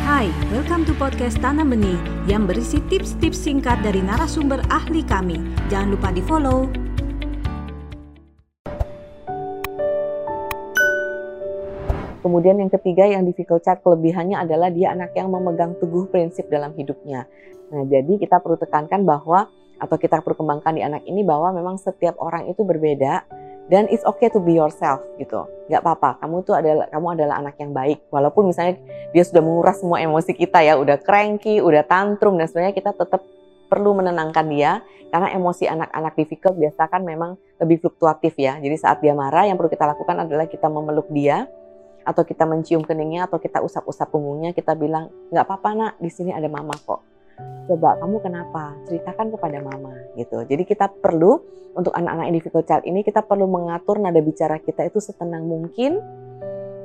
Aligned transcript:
Hai, 0.00 0.32
welcome 0.48 0.88
to 0.88 0.96
podcast 0.96 1.36
Tanam 1.44 1.76
Benih 1.76 2.00
yang 2.24 2.48
berisi 2.48 2.80
tips-tips 2.88 3.36
singkat 3.36 3.84
dari 3.84 4.00
narasumber 4.00 4.64
ahli 4.72 5.04
kami. 5.04 5.36
Jangan 5.68 5.92
lupa 5.92 6.08
di 6.08 6.24
follow. 6.24 6.72
Kemudian 12.24 12.64
yang 12.64 12.72
ketiga 12.72 13.04
yang 13.04 13.28
difficult 13.28 13.60
child 13.60 13.84
kelebihannya 13.84 14.40
adalah 14.40 14.72
dia 14.72 14.96
anak 14.96 15.12
yang 15.12 15.28
memegang 15.28 15.76
teguh 15.76 16.08
prinsip 16.08 16.48
dalam 16.48 16.72
hidupnya. 16.80 17.28
Nah, 17.68 17.84
jadi 17.84 18.16
kita 18.16 18.40
perlu 18.40 18.56
tekankan 18.56 19.04
bahwa 19.04 19.52
atau 19.76 19.96
kita 20.00 20.24
perlu 20.24 20.40
kembangkan 20.40 20.80
di 20.80 20.82
anak 20.84 21.04
ini 21.04 21.20
bahwa 21.28 21.52
memang 21.52 21.76
setiap 21.76 22.16
orang 22.24 22.48
itu 22.48 22.64
berbeda 22.64 23.28
dan 23.70 23.86
it's 23.86 24.02
okay 24.02 24.26
to 24.26 24.42
be 24.42 24.58
yourself 24.58 24.98
gitu. 25.16 25.46
Gak 25.70 25.86
apa-apa, 25.86 26.18
kamu 26.18 26.42
tuh 26.42 26.58
adalah 26.58 26.90
kamu 26.90 27.06
adalah 27.14 27.38
anak 27.38 27.54
yang 27.62 27.70
baik. 27.70 28.02
Walaupun 28.10 28.50
misalnya 28.50 28.82
dia 29.14 29.22
sudah 29.22 29.40
menguras 29.40 29.78
semua 29.78 30.02
emosi 30.02 30.34
kita 30.34 30.58
ya, 30.60 30.74
udah 30.74 30.98
cranky, 30.98 31.62
udah 31.62 31.86
tantrum 31.86 32.34
dan 32.34 32.50
sebenarnya 32.50 32.74
kita 32.74 32.90
tetap 32.92 33.22
perlu 33.70 33.94
menenangkan 33.94 34.50
dia 34.50 34.82
karena 35.14 35.30
emosi 35.30 35.70
anak-anak 35.70 36.12
difficult 36.18 36.58
biasa 36.58 36.90
kan 36.90 37.06
memang 37.06 37.38
lebih 37.62 37.78
fluktuatif 37.78 38.34
ya. 38.34 38.58
Jadi 38.58 38.74
saat 38.74 38.98
dia 38.98 39.14
marah 39.14 39.46
yang 39.46 39.54
perlu 39.54 39.70
kita 39.70 39.86
lakukan 39.86 40.26
adalah 40.26 40.50
kita 40.50 40.66
memeluk 40.66 41.06
dia 41.14 41.46
atau 42.02 42.26
kita 42.26 42.42
mencium 42.48 42.82
keningnya 42.82 43.30
atau 43.30 43.38
kita 43.38 43.62
usap-usap 43.62 44.10
punggungnya 44.10 44.56
kita 44.56 44.72
bilang 44.74 45.12
nggak 45.30 45.44
apa-apa 45.46 45.70
nak 45.76 45.92
di 46.00 46.08
sini 46.08 46.32
ada 46.32 46.48
mama 46.48 46.72
kok 46.72 47.09
coba 47.70 47.94
kamu 48.02 48.16
kenapa? 48.18 48.74
Ceritakan 48.90 49.30
kepada 49.30 49.58
mama 49.62 49.94
gitu. 50.18 50.42
Jadi 50.42 50.66
kita 50.66 50.90
perlu 50.90 51.38
untuk 51.74 51.94
anak-anak 51.94 52.34
difficult 52.34 52.66
child 52.66 52.82
ini 52.82 53.06
kita 53.06 53.22
perlu 53.22 53.46
mengatur 53.46 54.02
nada 54.02 54.18
bicara 54.18 54.58
kita 54.58 54.90
itu 54.90 54.98
setenang 54.98 55.46
mungkin 55.46 56.02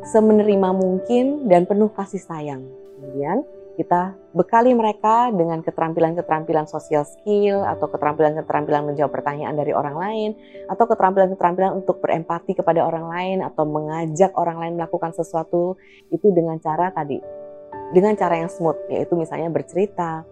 semenerima 0.05 0.70
mungkin 0.78 1.50
dan 1.50 1.66
penuh 1.66 1.90
kasih 1.90 2.22
sayang. 2.22 2.62
Kemudian 3.02 3.41
kita 3.76 4.16
bekali 4.31 4.72
mereka 4.72 5.33
dengan 5.36 5.59
keterampilan-keterampilan 5.59 6.64
social 6.70 7.03
skill 7.03 7.66
atau 7.67 7.92
keterampilan-keterampilan 7.92 8.88
menjawab 8.88 9.11
pertanyaan 9.11 9.58
dari 9.58 9.76
orang 9.76 10.00
lain 10.00 10.30
atau 10.72 10.88
keterampilan-keterampilan 10.88 11.76
untuk 11.76 12.00
berempati 12.00 12.56
kepada 12.56 12.88
orang 12.88 13.11
lain 13.11 13.38
atau 13.44 13.67
mengajak 13.67 14.31
orang 14.39 14.64
lain 14.64 14.73
melakukan 14.80 15.11
sesuatu 15.11 15.76
itu 16.08 16.31
dengan 16.31 16.56
cara 16.64 16.94
tadi. 16.94 17.20
Dengan 17.92 18.16
cara 18.16 18.39
yang 18.39 18.48
smooth 18.48 18.88
yaitu 18.88 19.14
misalnya 19.20 19.52
bercerita, 19.52 20.23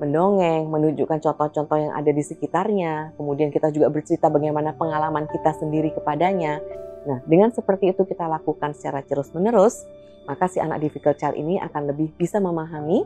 mendongeng, 0.00 0.70
menunjukkan 0.70 1.18
contoh-contoh 1.20 1.76
yang 1.76 1.92
ada 1.92 2.10
di 2.10 2.22
sekitarnya, 2.24 3.16
kemudian 3.18 3.52
kita 3.52 3.68
juga 3.74 3.92
bercerita 3.92 4.32
bagaimana 4.32 4.72
pengalaman 4.74 5.28
kita 5.28 5.52
sendiri 5.56 5.92
kepadanya. 5.92 6.62
Nah, 7.02 7.18
dengan 7.26 7.50
seperti 7.50 7.90
itu 7.90 8.06
kita 8.06 8.30
lakukan 8.30 8.72
secara 8.72 9.02
terus-menerus, 9.02 9.84
maka 10.26 10.46
si 10.46 10.62
anak 10.62 10.82
difficult 10.82 11.18
child 11.18 11.34
ini 11.34 11.58
akan 11.58 11.90
lebih 11.90 12.14
bisa 12.14 12.38
memahami, 12.38 13.02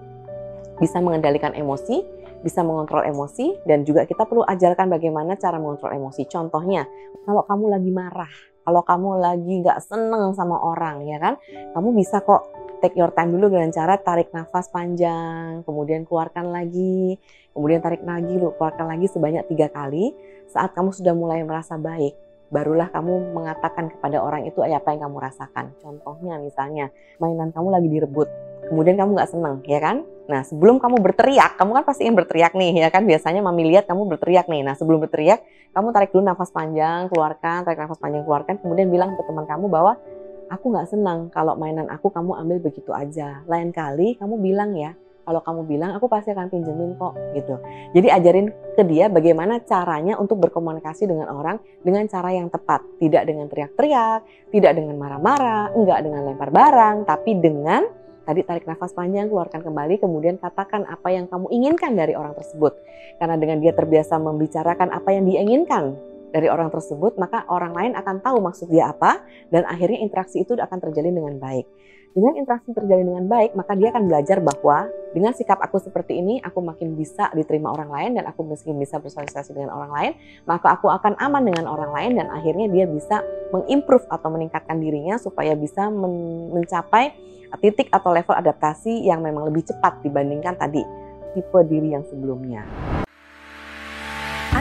bisa 0.76 1.00
mengendalikan 1.00 1.56
emosi, 1.56 2.04
bisa 2.44 2.60
mengontrol 2.60 3.02
emosi, 3.02 3.56
dan 3.64 3.82
juga 3.88 4.04
kita 4.04 4.28
perlu 4.28 4.44
ajarkan 4.44 4.92
bagaimana 4.92 5.40
cara 5.40 5.56
mengontrol 5.56 5.96
emosi. 5.96 6.28
Contohnya, 6.28 6.84
kalau 7.24 7.42
kamu 7.48 7.72
lagi 7.72 7.90
marah, 7.90 8.32
kalau 8.62 8.84
kamu 8.84 9.08
lagi 9.18 9.52
nggak 9.64 9.80
seneng 9.80 10.36
sama 10.36 10.60
orang, 10.60 11.02
ya 11.08 11.16
kan, 11.16 11.40
kamu 11.72 11.96
bisa 11.96 12.20
kok 12.20 12.65
take 12.80 12.96
your 12.96 13.12
time 13.12 13.32
dulu 13.32 13.52
dengan 13.52 13.68
cara 13.72 13.96
tarik 14.00 14.32
nafas 14.32 14.68
panjang, 14.70 15.64
kemudian 15.64 16.04
keluarkan 16.04 16.52
lagi, 16.52 17.20
kemudian 17.56 17.80
tarik 17.80 18.04
lagi, 18.04 18.36
keluarkan 18.36 18.86
lagi 18.86 19.06
sebanyak 19.08 19.44
tiga 19.48 19.72
kali. 19.72 20.12
Saat 20.46 20.72
kamu 20.76 20.94
sudah 20.94 21.12
mulai 21.12 21.42
merasa 21.42 21.74
baik, 21.74 22.14
barulah 22.48 22.86
kamu 22.92 23.34
mengatakan 23.34 23.90
kepada 23.90 24.22
orang 24.22 24.46
itu 24.46 24.62
apa 24.62 24.94
yang 24.94 25.10
kamu 25.10 25.16
rasakan. 25.18 25.74
Contohnya 25.82 26.38
misalnya 26.38 26.94
mainan 27.18 27.50
kamu 27.50 27.68
lagi 27.74 27.88
direbut, 27.90 28.28
kemudian 28.70 28.94
kamu 28.94 29.18
nggak 29.18 29.30
seneng, 29.30 29.54
ya 29.66 29.80
kan? 29.82 30.06
Nah 30.26 30.42
sebelum 30.42 30.82
kamu 30.82 31.02
berteriak, 31.02 31.54
kamu 31.58 31.70
kan 31.82 31.84
pasti 31.86 32.02
ingin 32.06 32.18
berteriak 32.18 32.52
nih, 32.54 32.86
ya 32.86 32.88
kan? 32.90 33.06
Biasanya 33.06 33.42
mami 33.42 33.66
lihat 33.70 33.86
kamu 33.86 34.06
berteriak 34.10 34.46
nih. 34.50 34.62
Nah 34.66 34.74
sebelum 34.74 35.02
berteriak, 35.02 35.42
kamu 35.70 35.94
tarik 35.94 36.10
dulu 36.10 36.22
nafas 36.26 36.50
panjang, 36.50 37.06
keluarkan, 37.10 37.62
tarik 37.66 37.78
nafas 37.78 37.98
panjang, 37.98 38.22
keluarkan, 38.26 38.58
kemudian 38.58 38.90
bilang 38.90 39.14
ke 39.14 39.22
teman 39.26 39.46
kamu 39.46 39.66
bahwa 39.70 39.98
aku 40.50 40.72
nggak 40.72 40.88
senang 40.90 41.28
kalau 41.30 41.58
mainan 41.58 41.90
aku 41.90 42.10
kamu 42.10 42.38
ambil 42.38 42.58
begitu 42.62 42.90
aja. 42.94 43.42
Lain 43.50 43.74
kali 43.74 44.14
kamu 44.18 44.38
bilang 44.38 44.74
ya, 44.78 44.94
kalau 45.26 45.42
kamu 45.42 45.66
bilang 45.66 45.90
aku 45.98 46.06
pasti 46.06 46.30
akan 46.30 46.46
pinjemin 46.46 46.94
kok 46.94 47.18
gitu. 47.34 47.58
Jadi 47.98 48.08
ajarin 48.14 48.46
ke 48.78 48.82
dia 48.86 49.10
bagaimana 49.10 49.58
caranya 49.66 50.14
untuk 50.22 50.38
berkomunikasi 50.38 51.10
dengan 51.10 51.34
orang 51.34 51.58
dengan 51.82 52.06
cara 52.06 52.30
yang 52.30 52.46
tepat, 52.46 52.86
tidak 53.02 53.26
dengan 53.26 53.50
teriak-teriak, 53.50 54.22
tidak 54.54 54.72
dengan 54.78 54.94
marah-marah, 55.02 55.74
enggak 55.74 55.98
dengan 56.06 56.22
lempar 56.30 56.50
barang, 56.54 56.96
tapi 57.10 57.30
dengan 57.42 57.82
tadi 58.22 58.42
tarik 58.46 58.70
nafas 58.70 58.94
panjang, 58.94 59.26
keluarkan 59.26 59.66
kembali, 59.66 59.98
kemudian 59.98 60.38
katakan 60.38 60.86
apa 60.86 61.10
yang 61.10 61.26
kamu 61.26 61.50
inginkan 61.50 61.98
dari 61.98 62.14
orang 62.14 62.34
tersebut. 62.38 62.78
Karena 63.18 63.34
dengan 63.34 63.58
dia 63.58 63.74
terbiasa 63.74 64.22
membicarakan 64.22 64.94
apa 64.94 65.10
yang 65.10 65.26
dia 65.26 65.42
inginkan 65.42 65.94
dari 66.36 66.52
orang 66.52 66.68
tersebut, 66.68 67.16
maka 67.16 67.48
orang 67.48 67.72
lain 67.72 67.92
akan 67.96 68.20
tahu 68.20 68.44
maksud 68.44 68.68
dia 68.68 68.92
apa, 68.92 69.24
dan 69.48 69.64
akhirnya 69.64 70.04
interaksi 70.04 70.44
itu 70.44 70.52
akan 70.52 70.78
terjalin 70.84 71.16
dengan 71.16 71.40
baik. 71.40 71.64
Dengan 72.12 72.32
interaksi 72.36 72.72
terjalin 72.72 73.12
dengan 73.12 73.28
baik, 73.28 73.56
maka 73.56 73.76
dia 73.76 73.92
akan 73.92 74.08
belajar 74.08 74.40
bahwa 74.40 74.88
dengan 75.12 75.36
sikap 75.36 75.60
aku 75.60 75.80
seperti 75.80 76.16
ini, 76.16 76.40
aku 76.40 76.64
makin 76.64 76.96
bisa 76.96 77.28
diterima 77.36 77.72
orang 77.72 77.92
lain 77.92 78.10
dan 78.20 78.24
aku 78.28 78.40
makin 78.44 78.76
bisa 78.80 78.96
bersosialisasi 79.00 79.52
dengan 79.52 79.72
orang 79.76 79.92
lain, 79.92 80.12
maka 80.48 80.76
aku 80.76 80.88
akan 80.88 81.16
aman 81.20 81.44
dengan 81.44 81.68
orang 81.68 81.92
lain 81.92 82.12
dan 82.16 82.32
akhirnya 82.32 82.72
dia 82.72 82.88
bisa 82.88 83.20
mengimprove 83.52 84.08
atau 84.08 84.32
meningkatkan 84.32 84.80
dirinya 84.80 85.20
supaya 85.20 85.52
bisa 85.52 85.92
men 85.92 86.56
mencapai 86.56 87.12
titik 87.60 87.92
atau 87.92 88.16
level 88.16 88.32
adaptasi 88.32 89.04
yang 89.04 89.20
memang 89.20 89.52
lebih 89.52 89.68
cepat 89.68 90.00
dibandingkan 90.00 90.56
tadi 90.56 90.84
tipe 91.36 91.60
diri 91.68 91.92
yang 91.92 92.04
sebelumnya. 92.08 92.64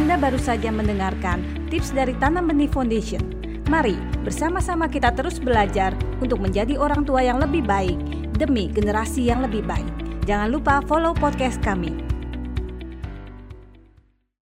Anda 0.06 0.22
baru 0.22 0.38
saja 0.38 0.70
mendengarkan 0.70 1.42
tips 1.74 1.90
dari 1.90 2.14
Tanam 2.22 2.46
Benih 2.46 2.70
Foundation. 2.70 3.26
Mari 3.66 3.98
bersama-sama 4.22 4.86
kita 4.86 5.10
terus 5.10 5.42
belajar 5.42 5.98
untuk 6.22 6.46
menjadi 6.46 6.78
orang 6.78 7.10
tua 7.10 7.26
yang 7.26 7.42
lebih 7.42 7.66
baik 7.66 7.98
demi 8.38 8.70
generasi 8.70 9.26
yang 9.26 9.42
lebih 9.42 9.66
baik. 9.66 9.90
Jangan 10.30 10.54
lupa 10.54 10.86
follow 10.86 11.18
podcast 11.18 11.58
kami. 11.66 11.90